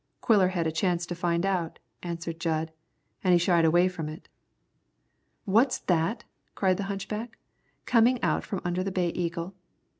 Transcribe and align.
"Quiller 0.19 0.47
had 0.47 0.65
a 0.65 0.71
chance 0.71 1.05
to 1.05 1.13
find 1.13 1.45
out," 1.45 1.77
answered 2.01 2.39
Jud, 2.39 2.71
"an' 3.23 3.33
he 3.33 3.37
shied 3.37 3.65
away 3.65 3.87
from 3.87 4.09
it." 4.09 4.29
"What's 5.45 5.77
that?" 5.77 6.23
cried 6.55 6.77
the 6.77 6.85
hunchback, 6.89 7.37
coming 7.85 8.19
out 8.23 8.43
from 8.43 8.61
under 8.65 8.83
the 8.83 8.91
Bay 8.91 9.09
Eagle. 9.09 9.53